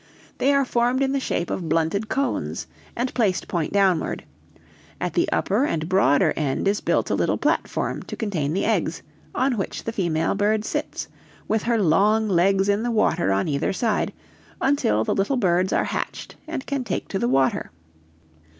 They 0.39 0.51
are 0.51 0.65
formed 0.65 1.03
in 1.03 1.11
the 1.11 1.19
shape 1.19 1.51
of 1.51 1.69
blunted 1.69 2.09
cones, 2.09 2.65
and 2.95 3.13
placed 3.13 3.47
point 3.47 3.71
downward; 3.71 4.23
at 4.99 5.13
the 5.13 5.31
upper 5.31 5.63
and 5.63 5.87
broader 5.87 6.33
end 6.35 6.67
is 6.67 6.81
built 6.81 7.11
a 7.11 7.13
little 7.13 7.37
platform 7.37 8.01
to 8.01 8.15
contain 8.15 8.53
the 8.53 8.65
eggs, 8.65 9.03
on 9.35 9.57
which 9.59 9.83
the 9.83 9.91
female 9.91 10.33
bird 10.33 10.65
sits, 10.65 11.07
with 11.47 11.61
her 11.61 11.79
long 11.79 12.27
legs 12.27 12.67
in 12.67 12.81
the 12.81 12.89
water 12.89 13.31
on 13.31 13.47
either 13.47 13.73
side, 13.73 14.11
until 14.59 15.03
the 15.03 15.13
little 15.13 15.37
birds 15.37 15.71
are 15.71 15.85
hatched 15.85 16.35
and 16.47 16.65
can 16.65 16.83
take 16.83 17.07
to 17.09 17.19
the 17.19 17.29
water. 17.29 17.69